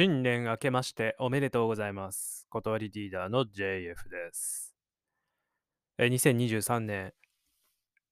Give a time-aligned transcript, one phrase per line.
[0.00, 2.46] 新年明けましておめでとうございます。
[2.50, 4.72] 断りリーダーの JF です。
[5.98, 7.12] え2023年、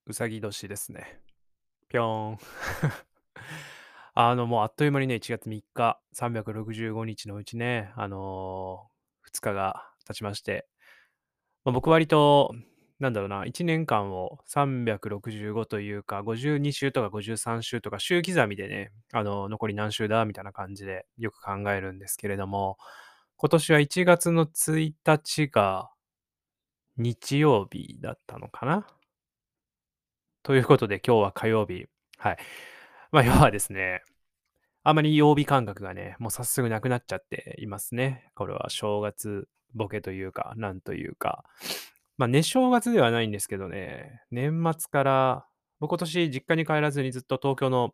[0.05, 1.21] うさぎ年ですね。
[1.87, 2.37] ぴょーん。
[4.15, 10.67] あの、もうあっという間にね、1月3日、365日のうちね、あのー、2日が経ちまして、
[11.63, 12.53] まあ、僕割と、
[12.99, 22.77] なんだろうな、1年間を365というか、52週とか53週とか、週刻みでね、あの、残り何週だみたいな感じでよく考えるんですけれども、
[23.35, 25.91] 今年は1月の1日が
[26.97, 28.87] 日曜日だったのかな？
[30.41, 31.85] ということで、今日は火曜日。
[32.17, 32.37] はい。
[33.11, 34.01] まあ、要はですね、
[34.83, 38.31] あまり曜日感覚がね、もう早速なくなっちゃっていますね。
[38.33, 41.43] これは正月ボケというか、なんというか。
[42.17, 45.47] まあ、寝正月ではないんですけどね、年末から、
[45.79, 47.93] 僕今年実家に帰らずにずっと東京の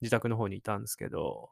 [0.00, 1.50] 自宅の方にいたんですけど、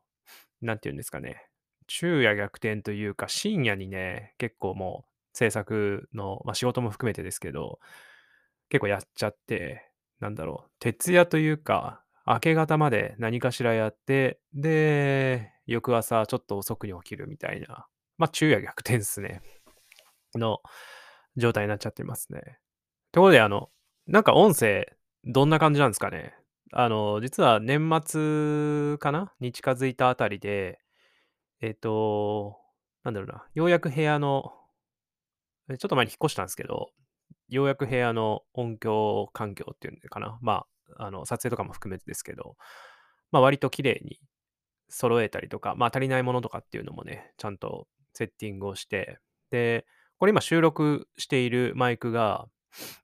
[0.60, 1.48] なんていうんですかね、
[1.88, 7.80] 昼夜逆転というか、深夜にね、結構もう制作の、まあ、仕事も含めてですけど、
[8.68, 19.40] 結構やっちゃって、なんだろう、徹夜というか、明け方まで何かしらやって、で、翌朝ちょっと遅くに起きるみたいな、まあ、昼夜逆転ですね。
[20.36, 20.60] の
[21.36, 22.58] 状態になっちゃってますね。
[23.12, 23.70] ところで、あの、
[24.06, 24.86] なんか音声、
[25.24, 26.34] どんな感じなんですかね。
[26.72, 29.32] あの、実は年末かな？
[29.40, 30.80] に近づいたあたりで、
[31.60, 32.58] えっ、と、
[33.04, 34.52] なんだろうな、ようやく部屋の、
[35.68, 36.90] ちょっと前に引っ越したんですけど、
[37.48, 40.38] ようやく部屋の音響環境っていうのかな。
[40.40, 40.64] ま
[40.96, 42.56] あ、あの、撮影とかも含めてですけど、
[43.30, 44.18] まあ割と綺麗に
[44.88, 49.18] 揃えたりとか、まあ足りないものとかっていうのもね、ちゃんとセッティングをして、
[49.50, 49.86] で、
[50.22, 52.46] これ今収録しているマイクが、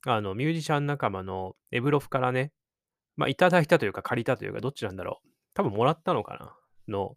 [0.07, 2.53] あの、ミュージシャン仲間のエブロフからね、
[3.17, 5.29] まあいただいたというか借りたというか、どっちなんだろう。
[5.53, 6.55] 多分もらったのかな？
[6.87, 7.17] の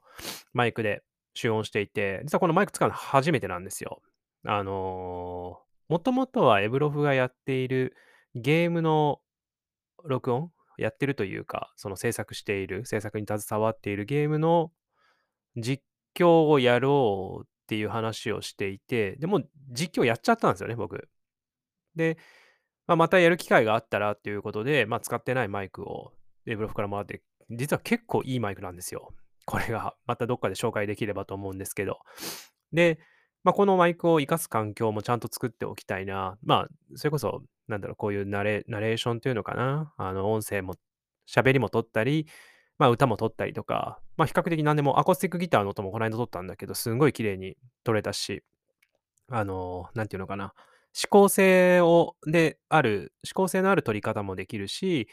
[0.54, 1.04] マイクで
[1.36, 4.02] 集音していて、実はこのマイク使うの初めてなんですよ。
[4.48, 7.96] あのーもともとはエブロフがやっている
[8.34, 9.20] ゲームの
[10.04, 10.52] 録音？
[10.80, 14.72] やってるというか、その制作している、制作に携わっているゲームの
[15.58, 15.84] 実
[16.16, 21.08] 況をやろうっていう話をしていて、でも実況やっちゃったんですよね、僕。
[21.96, 22.18] で、
[22.86, 26.12] まあ、またやる機会があったらっていうことで、まあ、使ってないマイクを
[26.46, 29.14] エブロフからもらって、実は結構いいマイクなんですよ。
[29.46, 32.00] これが、またどっかで紹介できればと思うんですけど。
[32.74, 33.00] で、
[33.46, 36.38] まあ、このマイクを活かす環境もちゃんと作っておきたいな。
[36.44, 39.94] まあ、それこそ、なんだろう、こういうナレナレーションというのかな。
[39.96, 40.76] あの、音声も、
[41.26, 42.28] 喋りも取ったり、
[42.82, 48.42] まあ、歌も取ったりとか、まあ、比較的何でも、アコースティックギターの音もこの間取ったんだけど、すんごい綺麗に取れたし、
[49.30, 50.56] あの、なんていうのかな。
[50.96, 55.08] 指向性を、である、指向性のある取り方もできるし、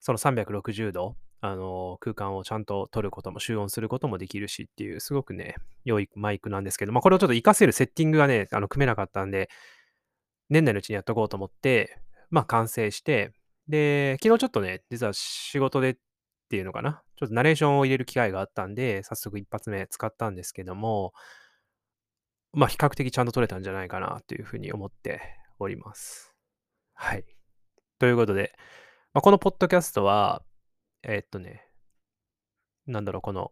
[0.00, 5.54] その360度、あの、空間をちゃんと取ることも、集音することもできるしっていう、すごくね、
[5.86, 9.48] 良いマイクなんですけど、まあ、これをちょっと活かせるセッティングがね、あの、組めなかったんで、
[10.50, 11.98] 年内のうちにやっとこうと思って、
[12.28, 13.32] まあ、完成して、
[13.66, 15.96] で、昨日ちょっとね、実は仕事で
[16.44, 21.12] っていうのかな、ちょっとナレーションを入れる機会があったんで、早速一発目使ったんですけども、
[22.52, 25.20] まあ、比較的ちゃんと取れたんじゃないかなというふうに思って
[25.58, 26.32] おります。
[26.94, 27.24] はい。
[27.98, 28.52] ということで、
[29.12, 30.42] まあ、このポッドキャストは、
[31.02, 31.66] えーっとね、
[32.86, 33.50] なんだろう、この、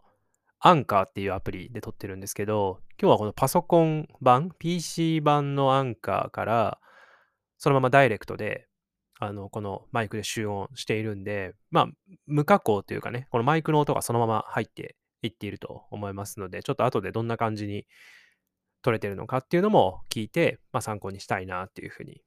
[0.64, 6.78] アンカーっていうアプリで撮ってるんですけど、今日はこのパソコン版、PC 版のアンカーから、
[7.58, 8.68] そのままダイレクトで、
[9.24, 11.86] あの、このマイクで集音しているんで、まあ、
[12.26, 17.86] 無加工というかね、このマイクの音がそのまま入っていっていると思いますので、ちょっと後でどんな感じに
[18.82, 22.20] 撮れてるのかっていうのも聞いて、まあ、参考にしたいなっていうふうに。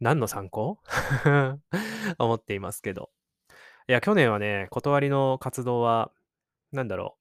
[0.00, 0.78] 何の参考？
[2.18, 3.10] 思っていますけど。
[3.86, 6.10] いや、去年はね、断りの活動は、
[6.72, 7.18] なんだろ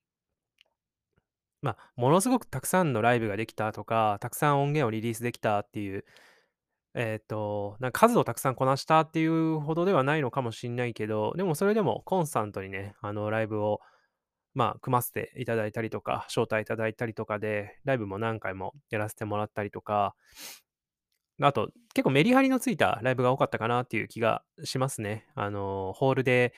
[1.62, 1.66] う。
[1.66, 6.06] まあ、ものすごくたくさんのライブができたとか、たくさん音源をリリースできたっていう、
[6.96, 13.82] えっ、と、なんか数をたくさんこなしたっていうほどではないのかもしんないけど、でもそれでもコンスタントにね、あの、ライブを、
[14.54, 20.16] まあ、組ませていただいたりとか、招待いただいたりとかで、ライブも何回もやらせてもらったりとか、
[21.42, 25.28] あと、結構メリハリのついたライブが多かったかなっていう気がしますね。
[25.36, 26.54] あの、ホールで、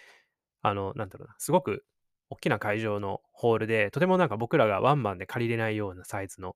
[0.62, 1.84] あの、なんだろうな、すごく
[2.30, 6.56] 大きな会場のホールで、とてもなんか僕らがワンマンで借りれないようなサイズの、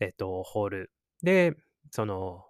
[0.00, 0.92] えっと、ホール
[1.22, 1.54] で、
[1.92, 2.44] その、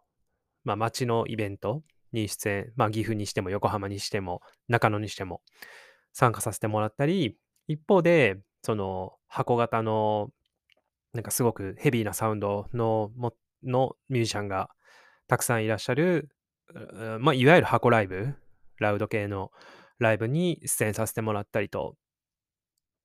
[0.65, 5.41] まあ、街のイベントに出演、まあ、岐阜にしても横浜にしても中野にしても
[6.12, 7.37] 参加させてもらったり、
[7.69, 10.31] 一方で、その箱型の
[11.15, 13.11] なんかすごくヘビーなサウンドの
[13.62, 14.71] のミュージシャンが
[15.29, 16.29] たくさんいらっしゃる、
[17.21, 18.35] まあ、いわゆる箱ライブ、
[18.79, 19.51] ラウド系の
[19.99, 21.97] ライブに出演させてもらったりと、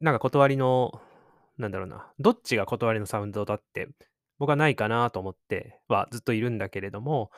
[0.02, 0.92] なんか断りの
[1.58, 3.88] なんだろうな、どっちが断りのサウンドだって、
[4.40, 7.32] 僕はないかなと思ってはずっといるんだけれども、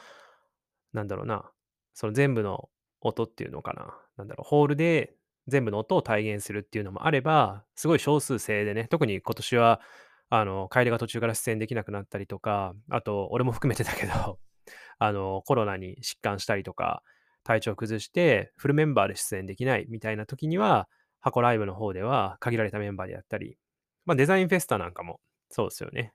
[0.94, 1.50] なんだろうな、
[1.94, 2.70] その全部の
[3.02, 5.16] 音っていうのかな、なんだろう、ホールで
[5.48, 9.82] 全部の音を体現するっていうのもあれば、すごい少数制でね、特に今年は、
[10.30, 14.40] あの、楓が途中から出演できなくなったりとか、あと、俺も含めてだけど、
[15.00, 17.02] あの、コロナに疾患したりとか、
[17.44, 20.90] 体調崩して、フルメンバーで出演できないみたいな時には、
[21.22, 23.58] 箱ライブの方では限られたメンバーでやったり、
[24.06, 25.20] まあ、デザインフェスタなんかも
[25.50, 26.14] そうですよね。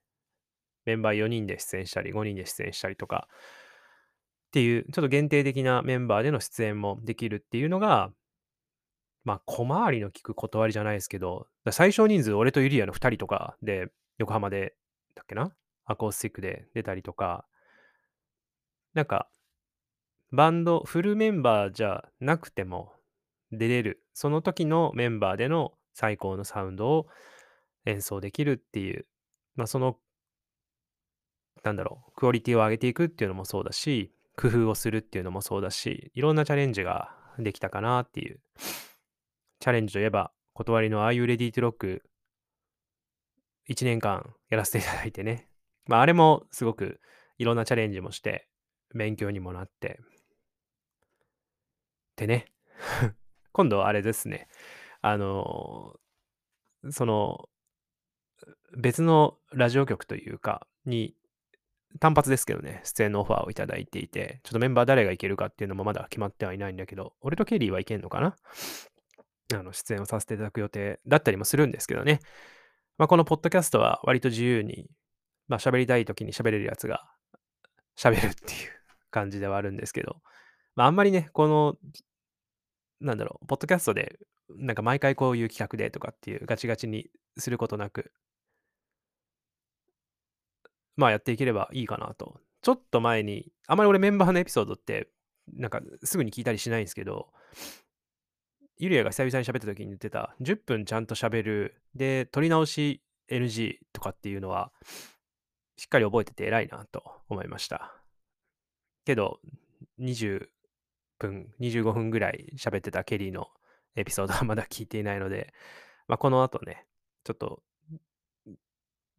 [0.85, 3.29] メンバー4人で出演したり、5人で出演したりとか、
[4.49, 8.13] っていう、ちょっと限定的なメンバーでの出演もできるっていうのが、
[9.25, 13.89] まあ、小回りの利く断りじゃないですけど、最小人数、俺とユリアの2人とかで、
[14.19, 14.75] 横浜で、
[15.15, 15.55] だっけな？
[15.85, 17.47] アコースティックで出たりとか、
[18.95, 19.29] なんか、
[20.33, 22.93] バンド、フルメンバーじゃなくても
[23.53, 27.07] 出れる、その時のメンバーでの最高のサウンドを
[27.85, 29.07] 演奏できるっていう、
[29.55, 29.99] まあ、その、
[31.63, 38.41] なんだろう、クオリティを上げていくっていうのもそうだし、工夫をするっていうのもそうだし、いろんなチャレンジができたかなっていう。
[39.61, 42.01] チャレンジといえば、断りの Are You Ready to Rock
[43.69, 45.49] 1年間やらせていただいてね。
[45.87, 47.01] まあ、あれもすごく
[47.39, 48.49] いろんなチャレンジもして、
[48.95, 50.01] 勉強にもなって。
[52.17, 52.47] でね、
[53.53, 54.49] 今度はあれですね。
[55.01, 55.99] あの、
[56.91, 57.49] その、
[58.77, 61.15] 別のラジオ局というか、に
[62.01, 68.37] 単発ですけどね、出演のオファーをいただいていて、ちょっとメンバー誰がいけるかっていうのもまだ決まってはいないんだけど、俺とケリーはいけんのかな？
[69.55, 72.21] あの出演をさせていただく予定だったりもするんですけどね。
[72.99, 74.87] まあ、このポッドキャストは割と自由に、
[75.49, 77.05] まあ、喋りたい時に喋れるやつが
[77.99, 78.71] 喋るっていう
[79.11, 80.17] 感じではあるんですけど、
[80.77, 81.77] まあ、あんまりね、この、
[83.01, 84.19] なんだろう、ポッドキャストで、
[84.57, 88.13] なんか毎回こういう企画でとかっていうガチガチにすることなく、
[90.97, 92.41] まあやっていければいいかなと。
[92.63, 95.09] ちょっと前に、あまり俺メンバーのエピソードって、
[95.53, 97.33] なんかすぐに聞いたりしないんですけど、
[98.79, 104.73] ユリアが久々に喋った時に言ってた、10分ちゃんと喋る、で、撮り直し NG とかっていうのは、
[105.77, 107.95] しっかり覚えてて偉いなと思いました。
[109.05, 109.41] けど、
[110.01, 110.49] 20
[111.19, 113.49] 分、25分ぐらい喋ってたケリーの
[113.97, 115.53] エピソードはまだ聞いていないので、
[116.09, 116.87] まあ、この後ね、
[117.25, 117.63] ちょっと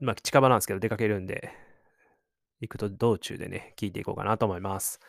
[0.03, 1.49] まあ、近場なんですけど、出かけるんで、
[2.59, 4.99] 行くと道中でね、聞いていこうかなと思います。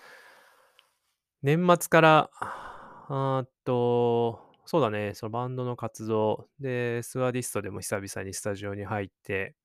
[1.43, 9.57] 年末から、あと、そうだね、そのバンドの活動で、スワディストでも久々にスタジオに入って、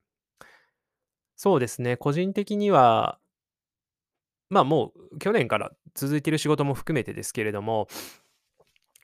[1.36, 3.20] そうですね、個人的には、
[4.50, 7.88] まあもう去年から続いてる仕事も含めてですけれども、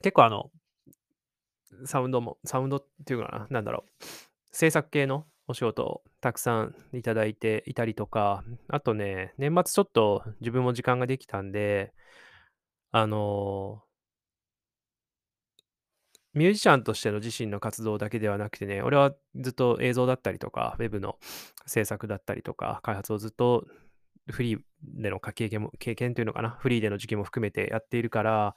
[0.02, 0.50] 結構あの、
[1.86, 4.06] サウンドも、サウンドっていうかな、なんだろう、
[4.52, 11.94] 制作系のお仕事たくさんいただいていたりとか、あとね、年末ちょっと自分も時間ができたんで、
[12.92, 13.84] あの
[16.36, 21.18] ミュージシャンとしての自身の活動だけではなくてね、俺はずっと映像だったりとか、ウェブの
[21.66, 23.66] 制作だったりとか、開発をずっと
[24.30, 28.56] フリーでの経験も、経験というのかな、フリーでの時期も含めてやっているから、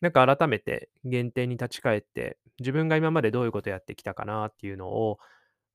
[0.00, 5.18] なんか改めて原点に立ち返って、自分が今までどういうことやってきたかなっていうのを、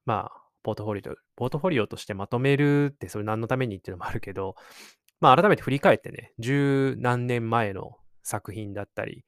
[0.09, 4.56] まあ、ポートフォリオ、ポートフォリオとしてまとめるって、それ何のためにっていうのもあるけど、
[5.19, 7.92] まあ、改めて振り返ってね、十何年前の
[8.23, 9.23] 作品だったり、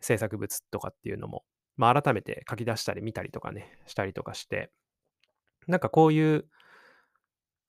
[0.00, 1.44] 制作物とかっていうのも、
[1.76, 4.72] まあ、改めて書き出したり見たりとかね、したりとかして、
[5.68, 6.46] なんかこういう、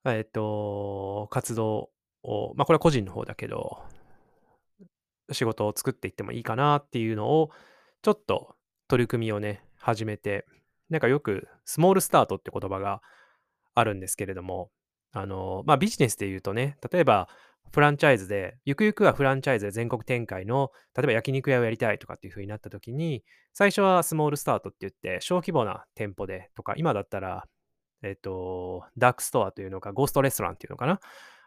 [0.06, 1.92] えっ、と、活動
[2.24, 3.84] を、まあ、これは個人の方だけど、
[5.32, 7.52] 仕事を作っていってもいいかなっていうのを、
[8.02, 8.56] ちょっと
[8.88, 10.48] 取り組みをね、始めて、
[10.90, 13.02] なんかよくスモールスタートって言葉が
[13.76, 14.72] あるんですけれども、
[15.12, 17.28] あの、まあ、ビジネスで言うとね、例えば
[17.72, 27.46] フランチャイズで、ゆくゆくはフランチャイズで全国展開の、例えば焼肉屋をやりたいとかっていう風になった時に、最初はスモールスタートって言って、小規模な店舗でとか、今だったら、
[28.04, 31.00] えっ、と、ダークストアというのか、ゴーストレストランっていうのかな。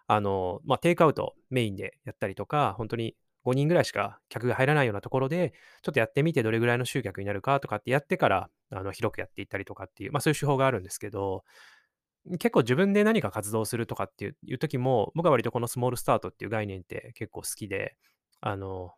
[0.06, 11.44] あの、まあ、テイクアウトメインでやったりとか、本当に5人ぐらいしか客が入らないようなところで、ちょっとやってみてどれぐらいの集客になるかとかってやってから、あの広くやっていったりとかっていう、まあそういう手法があるんですけど、
[12.38, 17.96] 結構自分で何か活動するとかっていう時も、僕は割とこのスモールスタートっていう概念って結構好きで、
[18.40, 18.92] あの、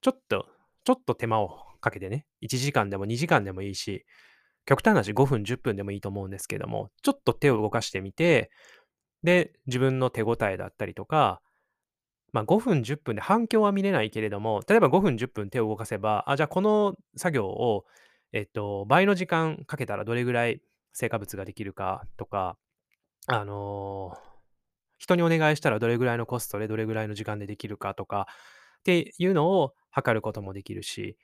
[0.00, 0.46] ちょっと、
[0.84, 4.06] ちょっと手間をかけてね、1時間でも2時間でもいいし、
[4.66, 8.50] 極端な話5分、10分でもいいと思うんですけども、ちょっと手を動かしてみて、
[9.22, 11.40] で、自分の手応えだったりとか、
[12.32, 17.84] まあ、5分、10分で反響は見れないけれども、例えば5分、10分手を動かせば、あ、じゃあこの作業を、
[18.32, 20.60] えっと、倍の時間かけたらどれぐらい
[20.92, 22.56] 成果物ができるかとか、
[23.26, 24.16] あの、
[24.98, 28.26] 人にお願いしたらどれぐらいのコストでどれぐらいの時間でできるかとか
[28.80, 31.16] っていうのを測ることもできるし、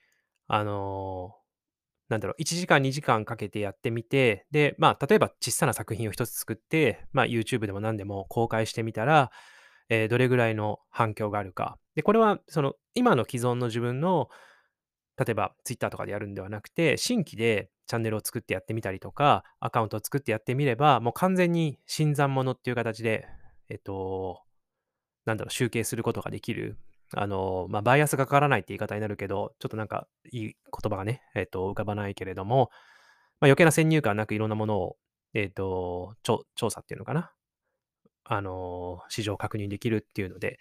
[0.47, 1.35] あの、
[2.09, 9.31] なんだろう、1時間、2時間かけてやってみて、で、まあ、例えば小さな作品を1つ作って、まあ、YouTube でも何でも公開してみたら、
[9.89, 11.77] えーどれぐらいの反響があるか。
[11.95, 14.29] で、これはその今の既存の自分の
[15.17, 23.25] 例えば Twitter とかでやるんではなくて、新規でチャンネルを作ってやってみたりとか、アカウントを作ってやってみれば、もう完全に新参者っていう形で、
[23.69, 24.41] えっと、
[25.25, 26.77] なんだろう、集計することができる。
[27.13, 30.55] あの、まあ、バイアスがかからないって言い方になるけど、ちょっとなんかいい言
[30.89, 32.69] 葉がね、えっと、浮かばないけれども、
[33.39, 34.97] まあ、余計な先入観なくいろんなものを、
[35.33, 37.31] えっと、調査っていうのかな。
[38.25, 40.59] あの、市場を確認できるっていうので、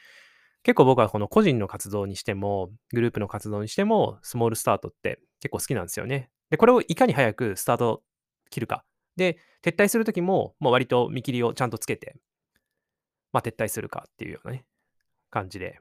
[0.63, 6.31] 結構僕はこの個人の活動にしても、グループの活動にしても、スモールスタートって結構好きなんですよね。
[6.51, 8.03] で、これをいかに早くスタート
[8.51, 8.85] 切るか。
[9.17, 12.17] で、撤退するときも、もう割と見切りをちゃんとつけて、
[13.33, 14.65] まあ、撤退するかっていうようなね、
[15.31, 15.79] 感じで。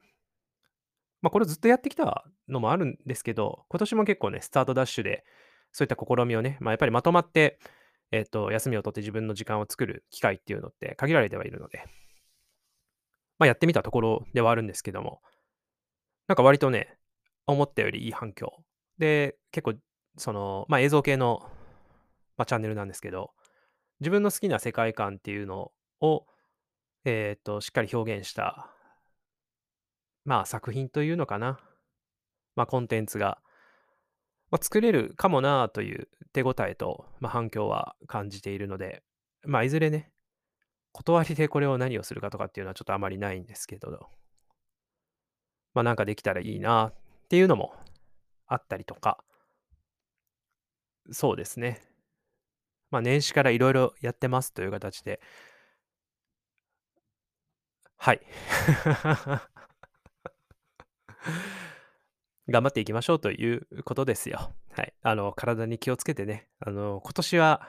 [1.22, 5.24] まあ、これずっとやってきたのもあるんですけど、今年も結構ね、スタートダッシュで、
[5.72, 7.60] そういった試みをね、まあ、やっぱりまとまって、
[8.14, 11.84] えっと、休みを取って自分の時間を作る機会っていうのって限られてはいるので、
[13.40, 15.20] まあ、やってみたところではあるんですけども、
[16.28, 16.96] なんか割とね、
[17.48, 18.54] 思ったよりいい反響。
[19.00, 19.74] で、結構、
[20.18, 21.42] その、まあ、映像系の、
[22.38, 23.32] まあ、チャンネルなんですけど、
[24.00, 26.28] 自分の好きな世界観っていうのを、
[27.06, 28.70] えっと、しっかり表現した、
[30.24, 31.60] まあ、作品というのかな。
[32.56, 33.40] まあ、コンテンツが、
[34.52, 39.04] まあ、作れるかもなという手応えと、まあ、反響は感じているので、
[39.46, 40.12] まあ、いずれね、
[40.94, 44.10] 断りでこれを何をするかとかっていうのはちょっとあまりないんですけど、
[45.74, 46.94] まあ、なんかできたらいいなっ
[47.30, 47.74] ていうのも
[48.48, 49.24] あったりとか、
[51.12, 51.82] そうですね。
[52.92, 55.20] まあ、年始からいろいろやってますという形で、
[57.98, 58.22] はい。
[62.54, 64.54] 頑張っていきましょうということですよ。
[64.76, 64.94] はい。
[65.02, 66.48] あの、体に気をつけてね。
[66.60, 67.68] あの、今年は、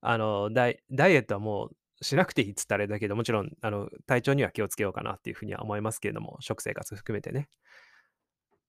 [0.00, 7.50] あの、ダイダイエットはもうしなくていいっつったらあれだけど、もちろん、あの、体調には気をつけようかなっていうふうには思いますけれども、食生活含めてね。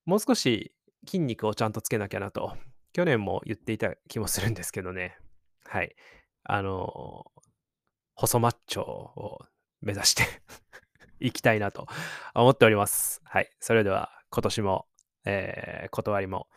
[0.06, 0.74] もう少し
[1.06, 2.58] 筋肉をちゃんとつけなきゃなと、
[2.92, 5.18] 去年も言っていた気もするんですけどね。
[5.64, 5.96] はい。
[6.44, 7.32] あの、
[8.16, 9.46] 細マッチョを
[9.80, 10.24] 目指して
[11.22, 11.88] いきたいなと
[12.36, 13.22] 思っております。
[13.24, 13.50] はい。
[13.62, 14.88] それでは、今年も、
[15.26, 16.48] えー断りも、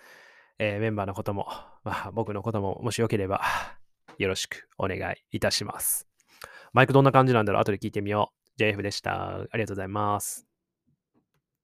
[0.58, 1.46] えーメンバーのことも、
[1.84, 3.42] まあ、僕のことも、もしよければ、
[4.18, 6.06] よろしくお願いいたします。
[6.72, 7.62] マイクどんな感じなんだろう？
[7.62, 8.62] 後で聞いてみよう。
[8.62, 9.34] JF でした。
[9.36, 10.51] ありがとうございます。